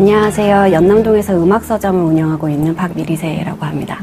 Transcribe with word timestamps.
안녕하세요. 0.00 0.72
연남동에서 0.72 1.34
음악 1.42 1.62
서점을 1.62 2.02
운영하고 2.02 2.48
있는 2.48 2.74
박미리새라고 2.74 3.66
합니다. 3.66 4.00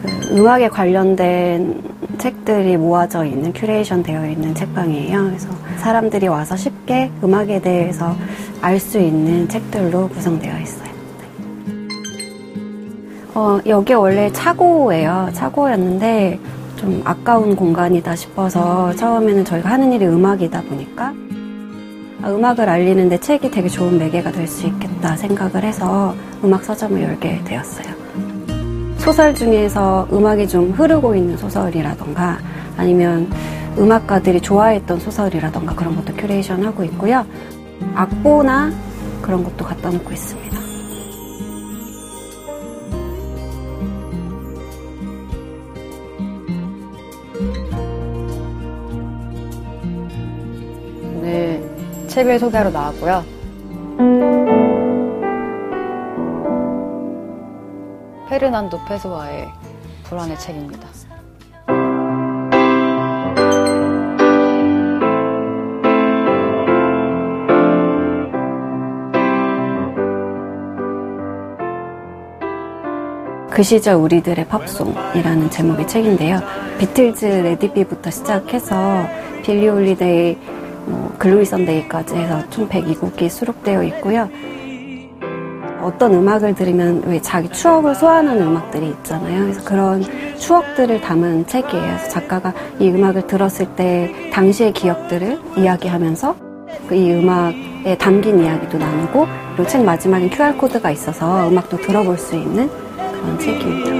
그 0.00 0.38
음악에 0.38 0.70
관련된 0.70 1.82
책들이 2.16 2.78
모아져 2.78 3.22
있는 3.22 3.52
큐레이션 3.52 4.02
되어 4.02 4.26
있는 4.26 4.54
책방이에요. 4.54 5.24
그래서 5.24 5.50
사람들이 5.76 6.28
와서 6.28 6.56
쉽게 6.56 7.10
음악에 7.22 7.60
대해서 7.60 8.16
알 8.62 8.80
수 8.80 8.98
있는 8.98 9.46
책들로 9.50 10.08
구성되어 10.08 10.58
있어요. 10.60 10.88
어, 13.34 13.60
여기 13.66 13.92
원래 13.92 14.32
차고예요. 14.32 15.28
차고였는데 15.34 16.40
좀 16.76 17.02
아까운 17.04 17.54
공간이다 17.54 18.16
싶어서 18.16 18.94
처음에는 18.94 19.44
저희가 19.44 19.68
하는 19.68 19.92
일이 19.92 20.06
음악이다 20.06 20.62
보니까 20.62 21.04
아, 21.08 21.14
음악을 22.30 22.68
알리는데 22.68 23.18
책이 23.18 23.50
되게 23.50 23.68
좋은 23.68 23.98
매개가 23.98 24.32
될 24.32 24.46
수 24.46 24.66
있겠다 24.66 25.16
생각을 25.16 25.64
해서 25.64 26.14
음악 26.44 26.64
서점을 26.64 27.00
열게 27.02 27.42
되었어요. 27.44 27.86
소설 28.98 29.34
중에서 29.34 30.06
음악이 30.12 30.46
좀 30.46 30.70
흐르고 30.70 31.14
있는 31.16 31.36
소설이라던가 31.36 32.38
아니면 32.76 33.28
음악가들이 33.78 34.40
좋아했던 34.40 35.00
소설이라던가 35.00 35.74
그런 35.74 35.96
것도 35.96 36.14
큐레이션 36.14 36.64
하고 36.64 36.84
있고요. 36.84 37.24
악보나 37.94 38.70
그런 39.22 39.42
것도 39.42 39.64
갖다 39.64 39.90
놓고 39.90 40.12
있습니다. 40.12 40.61
책을 52.12 52.38
소개하러 52.38 52.68
나왔고요. 52.70 53.24
페르난도 58.28 58.78
페소아의 58.86 59.48
불안의 60.04 60.38
책입니다. 60.38 60.88
그 73.50 73.62
시절 73.62 73.94
우리들의 73.94 74.46
팝송이라는 74.48 75.50
제목의 75.50 75.88
책인데요. 75.88 76.40
비틀즈 76.78 77.24
Let 77.24 77.45
It 77.45 77.60
Be부터 77.60 78.10
시작해서 78.10 79.06
빌리 79.42 79.68
홀리데이, 79.68 80.36
뭐, 80.86 81.12
Gloomy 81.18 81.44
Sunday까지 81.44 82.14
해서 82.14 82.42
총 82.50 82.68
102곡이 82.68 83.28
수록되어 83.28 83.82
있고요. 83.84 84.28
어떤 85.82 86.14
음악을 86.14 86.54
들으면 86.54 87.02
왜 87.06 87.20
자기 87.20 87.48
추억을 87.50 87.94
소환하는 87.94 88.46
음악들이 88.46 88.88
있잖아요. 88.88 89.42
그래서 89.42 89.64
그런 89.64 90.02
추억들을 90.38 91.00
담은 91.00 91.46
책이에요. 91.46 91.82
그래서 91.82 92.08
작가가 92.08 92.52
이 92.78 92.88
음악을 92.88 93.26
들었을 93.26 93.66
때 93.74 94.30
당시의 94.32 94.72
기억들을 94.72 95.40
이야기하면서 95.56 96.36
그이 96.88 97.12
음악에 97.14 97.98
담긴 97.98 98.38
이야기도 98.38 98.78
나누고 98.78 99.26
그리고 99.56 99.68
책 99.68 99.84
마지막에 99.84 100.28
QR코드가 100.28 100.90
있어서 100.92 101.48
음악도 101.48 101.76
들어볼 101.78 102.16
수 102.16 102.36
있는 102.36 102.70
그런 102.96 103.38
책입니다. 103.38 103.92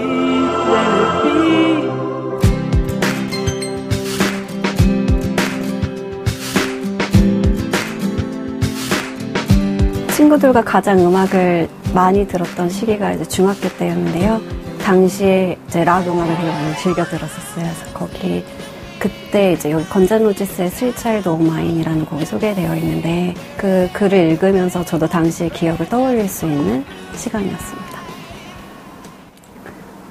친구들과 10.32 10.62
가장 10.62 10.98
음악을 10.98 11.69
많이 11.94 12.26
들었던 12.26 12.69
시기가 12.69 13.12
이제 13.12 13.25
중학교 13.25 13.69
때였는데요. 13.76 14.41
당시에 14.81 15.59
이제 15.69 15.84
락 15.84 16.06
음악을 16.06 16.37
되게 16.37 16.48
많이 16.48 16.76
즐겨 16.76 17.04
들었었어요. 17.04 17.65
그래서 17.65 17.84
거기 17.93 18.44
그때 18.98 19.53
이제 19.53 19.70
여기 19.70 19.84
건자노지스의 19.88 20.70
스위차일드 20.70 21.28
오브 21.28 21.43
마인이라는 21.43 22.06
곡이 22.06 22.25
소개되어 22.25 22.75
있는데 22.76 23.34
그 23.56 23.88
글을 23.93 24.31
읽으면서 24.31 24.84
저도 24.84 25.06
당시의 25.06 25.50
기억을 25.50 25.88
떠올릴 25.88 26.28
수 26.28 26.47
있는 26.47 26.84
시간이었습니다. 27.14 27.99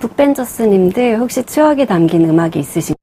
북벤저스님들 0.01 1.19
혹시 1.19 1.43
추억이 1.43 1.85
담긴 1.85 2.29
음악이 2.29 2.59
있으신가요? 2.59 3.00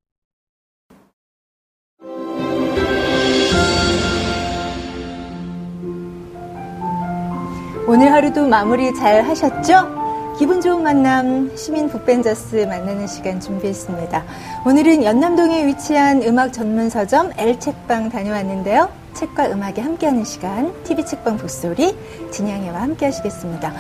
오늘 7.89 8.13
하루도 8.13 8.47
마무리 8.47 8.95
잘 8.95 9.23
하셨죠? 9.25 10.37
기분 10.39 10.61
좋은 10.61 10.83
만남 10.85 11.57
시민 11.57 11.89
북벤저스 11.89 12.67
만나는 12.69 13.07
시간 13.09 13.41
준비했습니다. 13.41 14.23
오늘은 14.67 15.03
연남동에 15.03 15.67
위치한 15.67 16.23
음악 16.23 16.53
전문 16.53 16.89
서점 16.91 17.33
L책방 17.37 18.11
다녀왔는데요. 18.11 18.89
책과 19.15 19.47
음악이 19.47 19.81
함께하는 19.81 20.23
시간 20.25 20.73
TV 20.85 21.05
책방 21.05 21.39
북소리 21.39 21.97
진양이와 22.31 22.83
함께 22.83 23.07
하시겠습니다. 23.07 23.73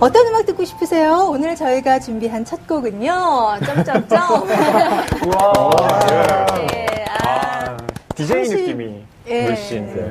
어떤 0.00 0.26
음악 0.26 0.44
듣고 0.44 0.64
싶으세요? 0.66 1.28
오늘 1.30 1.56
저희가 1.56 1.98
준비한 2.00 2.44
첫 2.44 2.66
곡은요. 2.66 3.58
점점점. 3.64 4.18
와, 5.32 5.70
네, 6.68 7.04
아, 7.22 7.76
디제이 8.14 8.38
훨씬- 8.38 8.56
느낌이 8.58 9.04
예. 9.28 9.44
물씬. 9.46 9.86
네. 9.86 10.10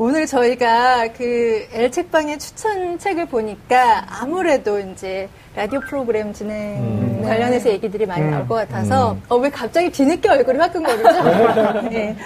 오늘 0.00 0.26
저희가 0.26 1.12
그 1.12 1.66
L책방의 1.72 2.38
추천 2.38 2.98
책을 3.00 3.26
보니까 3.26 4.06
아무래도 4.08 4.78
이제 4.78 5.28
라디오 5.56 5.80
프로그램 5.80 6.32
진행 6.32 6.76
음. 6.78 7.22
관련해서 7.24 7.68
얘기들이 7.70 8.06
많이 8.06 8.22
음. 8.22 8.30
나올 8.30 8.46
것 8.46 8.54
같아서 8.54 9.16
어, 9.28 9.36
왜 9.36 9.50
갑자기 9.50 9.90
뒤늦게 9.90 10.28
얼굴이 10.28 10.56
화끈거리죠? 10.56 11.88
네. 11.90 12.16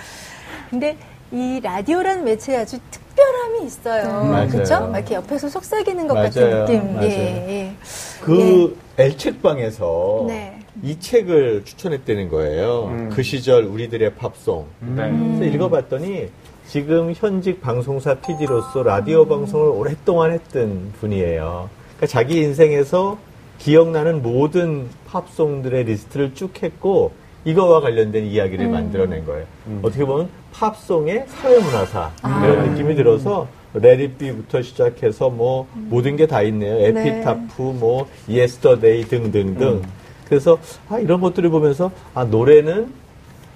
근데 0.68 0.98
이 1.30 1.60
라디오라는 1.62 2.24
매체에 2.24 2.58
아주 2.58 2.78
특별함이 2.90 3.64
있어요. 3.64 4.24
맞아요. 4.24 4.48
그렇죠? 4.48 4.92
이렇게 4.94 5.14
옆에서 5.14 5.48
속삭이는 5.48 6.08
것 6.08 6.14
맞아요. 6.14 6.28
같은 6.28 6.64
느낌. 6.66 6.94
맞아요. 6.94 7.08
예, 7.08 7.48
예. 7.48 7.72
그 8.20 8.78
L책방에서 8.98 10.24
네. 10.28 10.58
이 10.82 11.00
책을 11.00 11.64
추천했다는 11.64 12.28
거예요. 12.28 12.84
음. 12.88 13.10
그 13.10 13.22
시절 13.22 13.64
우리들의 13.64 14.14
팝송. 14.16 14.66
네. 14.80 15.10
그래서 15.38 15.44
읽어봤더니 15.54 16.28
지금 16.68 17.12
현직 17.14 17.60
방송사 17.60 18.14
PD로서 18.14 18.82
라디오 18.82 19.26
방송을 19.26 19.68
오랫동안 19.68 20.30
했던 20.32 20.92
분이에요. 21.00 21.68
그러니까 21.96 22.06
자기 22.06 22.40
인생에서 22.40 23.18
기억나는 23.58 24.22
모든 24.22 24.88
팝송들의 25.08 25.84
리스트를 25.84 26.34
쭉 26.34 26.50
했고 26.62 27.12
이거와 27.44 27.80
관련된 27.80 28.24
이야기를 28.24 28.68
만들어낸 28.68 29.24
거예요. 29.26 29.44
음. 29.66 29.80
어떻게 29.82 30.04
보면 30.04 30.28
팝송의 30.52 31.26
사회문화사 31.28 32.10
아. 32.22 32.44
이런 32.46 32.70
느낌이 32.70 32.94
들어서 32.94 33.48
Let 33.74 33.96
It 33.96 34.11
Be부터 34.11 34.62
시작해서 34.62 35.28
뭐 35.30 35.66
모든 35.74 36.16
게 36.16 36.26
다 36.26 36.42
있네요. 36.42 36.76
Epitaph, 36.86 37.62
뭐 37.78 38.06
Yesterday 38.28 39.04
등등등. 39.04 39.68
음. 39.68 39.82
그래서 40.28 40.58
아, 40.88 40.98
이런 40.98 41.20
것들을 41.20 41.50
보면서 41.50 41.90
아 42.14 42.24
노래는 42.24 42.92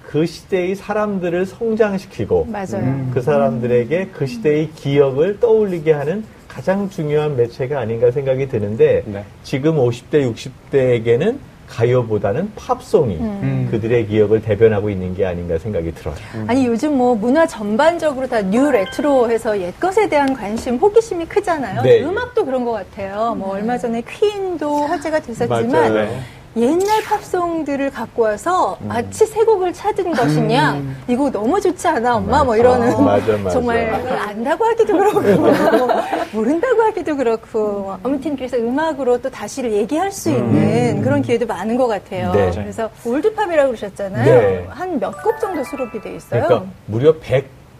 그 0.07 0.25
시대의 0.25 0.75
사람들을 0.75 1.45
성장시키고 1.45 2.45
맞아요. 2.49 2.77
음. 2.77 3.11
그 3.13 3.21
사람들에게 3.21 4.07
그 4.13 4.25
시대의 4.25 4.71
기억을 4.73 5.39
떠올리게 5.41 5.91
하는 5.91 6.23
가장 6.47 6.89
중요한 6.89 7.35
매체가 7.35 7.77
아닌가 7.77 8.09
생각이 8.09 8.47
드는데 8.47 9.03
네. 9.05 9.25
지금 9.43 9.75
50대, 9.75 10.33
60대에게는 10.71 11.37
가요보다는 11.67 12.53
팝송이 12.55 13.17
음. 13.17 13.67
그들의 13.69 14.07
기억을 14.07 14.41
대변하고 14.41 14.89
있는 14.89 15.13
게 15.13 15.25
아닌가 15.25 15.57
생각이 15.57 15.93
들어요. 15.93 16.15
아니 16.47 16.65
요즘 16.65 16.97
뭐 16.97 17.13
문화 17.13 17.45
전반적으로 17.45 18.25
다 18.27 18.41
new 18.41 18.71
retro해서 18.71 19.59
옛 19.59 19.77
것에 19.77 20.07
대한 20.07 20.33
관심, 20.33 20.77
호기심이 20.77 21.25
크잖아요. 21.25 21.81
네. 21.81 22.01
음악도 22.01 22.45
그런 22.45 22.63
것 22.63 22.71
같아요. 22.71 23.35
뭐 23.35 23.49
얼마 23.55 23.77
전에 23.77 24.01
퀸도 24.09 24.85
화제가 24.85 25.19
됐었지만 25.19 25.69
맞아요. 25.69 26.09
네. 26.57 26.63
옛날 26.63 27.03
팝송들을 27.03 27.91
갖고 27.91 28.23
와서 28.23 28.77
마치 28.81 29.25
새 29.25 29.43
곡을 29.43 29.73
찾은 29.73 30.11
것이냐 30.11 30.81
이거 31.07 31.29
너무 31.29 31.61
좋지 31.61 31.87
않아 31.87 32.15
엄마 32.15 32.43
뭐 32.43 32.57
이러는 32.57 32.93
아, 32.93 32.99
맞아, 32.99 33.37
맞아. 33.37 33.49
정말 33.51 33.93
안다고 33.93 34.65
하기도 34.65 34.97
그렇고 34.97 35.21
모른다고 36.33 36.81
하기도 36.81 37.15
그렇고 37.15 37.95
아무튼 38.03 38.35
그래서 38.35 38.57
음악으로 38.57 39.21
또 39.21 39.29
다시를 39.29 39.71
얘기할 39.71 40.11
수 40.11 40.29
있는 40.29 41.01
그런 41.01 41.21
기회도 41.21 41.45
많은 41.45 41.77
것 41.77 41.87
같아요. 41.87 42.31
네. 42.33 42.51
그래서 42.51 42.89
올드팝이라고 43.05 43.69
그러셨잖아요. 43.69 44.25
네. 44.25 44.65
한몇 44.69 45.23
곡 45.23 45.39
정도 45.39 45.63
수록이 45.63 46.01
돼 46.01 46.15
있어요. 46.15 46.43
그러니까 46.43 46.65
무려 46.85 47.13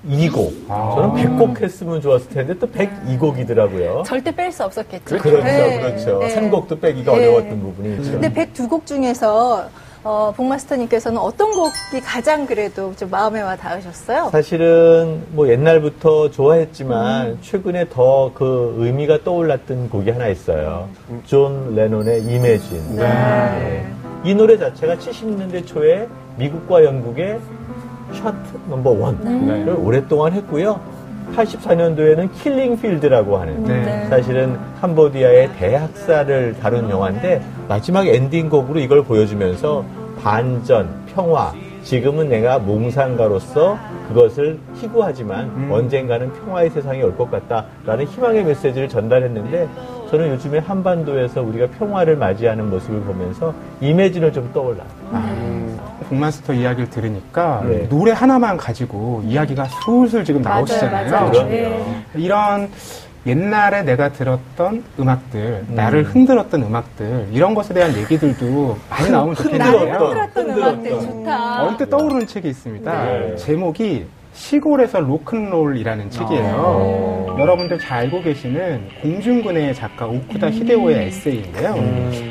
102곡. 0.06 0.54
아. 0.70 0.94
저는 0.96 1.38
100곡 1.38 1.62
했으면 1.62 2.02
좋았을 2.02 2.30
텐데 2.30 2.54
또 2.60 2.68
102곡이더라고요. 2.68 4.04
절대 4.04 4.32
뺄 4.36 4.52
수 4.52 4.64
없었겠죠. 4.64 5.18
그렇죠, 5.18 5.44
네. 5.44 5.80
그렇죠. 5.80 6.20
네. 6.20 6.36
한 6.36 6.50
곡도 6.50 6.80
빼기가 6.80 7.12
네. 7.14 7.18
어려웠던 7.18 7.60
부분이 7.62 7.96
있죠. 7.98 8.12
근데 8.20 8.32
102곡 8.32 8.86
중에서 8.86 9.70
어, 10.04 10.32
북마스터님께서는 10.38 11.18
어떤 11.18 11.52
곡이 11.52 12.02
가장 12.02 12.46
그래도 12.46 12.96
좀 12.96 13.10
마음에 13.10 13.42
와 13.42 13.58
닿으셨어요? 13.58 14.30
사실은 14.32 15.24
뭐 15.32 15.50
옛날부터 15.50 16.32
좋아했지만 16.32 17.40
최근에 17.42 17.90
더 17.90 18.32
그 18.34 18.76
의미가 18.78 19.24
떠올랐던 19.24 19.90
곡이 19.90 20.12
하나 20.12 20.28
있어요. 20.28 20.88
존 21.26 21.76
레논의 21.76 22.24
Imagine. 22.24 22.96
네. 22.96 23.86
이 24.24 24.34
노래 24.34 24.58
자체가 24.58 24.96
70년대 24.96 25.66
초에 25.66 26.08
미국과 26.38 26.84
영국의 26.86 27.40
차트 28.14 28.38
넘버 28.70 28.90
원을 28.92 29.66
네. 29.66 29.72
오랫동안 29.72 30.34
했고요. 30.34 30.80
84년도에는 31.36 32.30
Killing 32.42 32.80
Fields라고 32.80 33.38
하는 33.38 33.64
네. 33.66 34.06
사실은 34.10 34.58
캄보디아의 34.80 35.52
대학살을 35.58 36.56
다룬 36.62 36.90
영화인데 36.90 37.42
마지막 37.68 38.08
엔딩곡으로 38.08 38.80
이걸 38.80 39.04
보여주면서 39.04 39.84
반전, 40.24 40.88
평화, 41.14 41.52
지금은 41.84 42.30
내가 42.30 42.60
몽상가로서 42.60 43.78
그것을 44.10 44.58
희구하지만 44.76 45.46
음. 45.56 45.70
언젠가는 45.72 46.32
평화의 46.34 46.70
세상이 46.70 47.02
올 47.04 47.16
것 47.18 47.30
같다라는 47.30 48.06
희망의 48.06 48.44
메시지를 48.46 48.88
전달했는데 48.90 49.68
저는 50.10 50.30
요즘에 50.30 50.60
한반도에서 50.60 51.42
우리가 51.42 51.68
평화를 51.78 52.16
맞이하는 52.16 52.70
모습을 52.70 53.02
보면서 53.02 53.54
Imagine을 53.82 54.32
좀 54.32 54.50
떠올라요. 54.54 54.88
북마스터 56.08 56.54
이야기를 56.54 56.90
들으니까 56.90 57.64
네. 57.68 57.88
노래 57.90 58.12
하나만 58.12 58.58
가지고 58.58 59.24
이야기가 59.26 59.66
술술 59.84 60.24
지금 60.24 60.42
나오시잖아요. 60.42 61.12
맞아요. 61.12 61.32
그럼요. 61.32 61.50
네. 61.50 61.86
이런 62.16 62.70
옛날에 63.26 63.84
내가 63.84 64.14
들었던 64.14 64.84
음악들, 64.98 65.66
음. 65.70 65.76
나를 65.76 66.04
흔들었던 66.06 66.64
음악들, 66.64 67.28
이런 67.34 67.54
것에 67.56 67.74
대한 67.74 67.94
얘기들도 67.98 68.78
많이 68.90 69.10
나오면. 69.10 69.36
좋겠는데요. 69.36 69.80
흔들었던 69.80 70.50
흔들었던. 70.50 70.58
음악들 70.58 70.92
좋다. 71.02 71.64
언뜻 71.64 71.90
떠오르는 71.90 72.26
책이 72.28 72.48
있습니다. 72.48 73.04
네. 73.04 73.36
제목이 73.36 74.06
시골에서 74.32 75.00
로큰롤이라는 75.02 76.10
책이에요. 76.10 77.36
여러분들 77.40 77.80
잘 77.80 78.00
알고 78.00 78.22
계시는 78.22 78.82
공중근의 79.02 79.74
작가 79.76 80.06
오쿠다 80.06 80.52
히데오의 80.52 81.08
에세이인데요. 81.08 81.76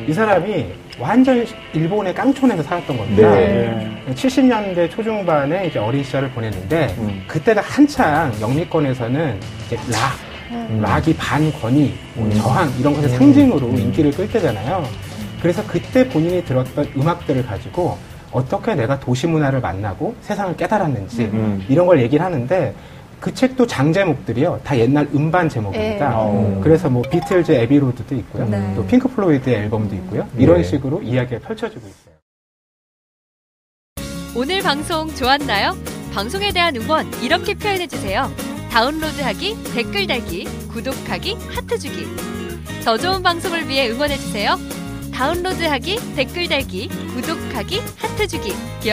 이 0.08 0.12
사람이 0.12 0.66
완전 0.98 1.44
일본의 1.74 2.14
깡촌에서 2.14 2.62
살았던 2.62 2.96
겁니다. 2.96 3.30
네. 3.30 4.02
70년대 4.14 4.90
초중반에 4.90 5.66
이제 5.66 5.78
어린 5.78 6.02
시절을 6.02 6.30
보냈는데 6.30 6.94
그때가 7.26 7.60
한창 7.60 8.32
영미권에서는 8.40 9.38
이제 9.66 9.76
락, 9.92 10.80
락이 10.80 11.14
반권위, 11.16 11.94
뭐 12.14 12.30
저항 12.30 12.72
이런 12.78 12.94
것의 12.94 13.10
상징으로 13.10 13.68
인기를 13.68 14.10
끌 14.12 14.28
때잖아요. 14.30 14.84
그래서 15.42 15.62
그때 15.66 16.08
본인이 16.08 16.42
들었던 16.44 16.90
음악들을 16.96 17.44
가지고 17.44 17.98
어떻게 18.32 18.74
내가 18.74 18.98
도시 18.98 19.26
문화를 19.26 19.60
만나고 19.60 20.14
세상을 20.22 20.56
깨달았는지 20.56 21.24
음. 21.24 21.64
이런 21.68 21.86
걸 21.86 22.00
얘기를 22.00 22.24
하는데 22.24 22.74
그 23.20 23.34
책도 23.34 23.66
장 23.66 23.92
제목들이요 23.92 24.60
다 24.64 24.78
옛날 24.78 25.08
음반 25.14 25.48
제목입니다. 25.48 26.08
네. 26.08 26.14
어. 26.14 26.60
그래서 26.62 26.88
뭐 26.88 27.02
비틀즈 27.02 27.52
Abbey 27.52 27.80
Road도 27.80 28.14
있고요, 28.16 28.48
네. 28.48 28.74
또 28.74 28.86
핑크 28.86 29.08
플로이드의 29.08 29.56
앨범도 29.56 29.94
있고요. 29.96 30.28
이런 30.36 30.58
네. 30.58 30.62
식으로 30.62 31.02
이야기가 31.02 31.40
펼쳐지고 31.40 31.80
있어요. 31.86 32.16
오늘 34.36 34.60
방송 34.62 35.08
좋았나요? 35.14 35.76
방송에 36.12 36.52
대한 36.52 36.76
응원 36.76 37.10
이렇게 37.22 37.54
표현해 37.54 37.86
주세요. 37.86 38.30
다운로드하기, 38.70 39.56
댓글 39.74 40.06
달기, 40.06 40.44
구독하기, 40.68 41.34
하트 41.48 41.78
주기. 41.78 42.06
더 42.84 42.98
좋은 42.98 43.22
방송을 43.22 43.68
위해 43.68 43.88
응원해 43.90 44.16
주세요. 44.16 44.56
다운로드하기, 45.14 46.14
댓글 46.14 46.48
달기, 46.48 46.88
구독하기, 47.14 47.80
하트 47.96 48.28
주기. 48.28 48.52